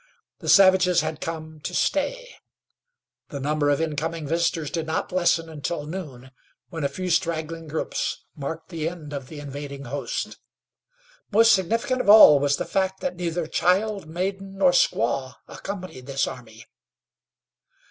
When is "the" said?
0.39-0.49, 3.29-3.39, 8.69-8.89, 9.27-9.39, 12.57-12.65